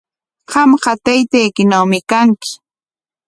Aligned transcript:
Qamqa 0.51 0.93
taytaykinawmi 1.05 1.99
kanki. 2.09 2.51